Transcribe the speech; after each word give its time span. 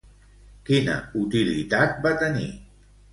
Quina 0.69 0.95
utilitat 1.23 1.93
va 2.07 2.15
tenir? 2.25 2.49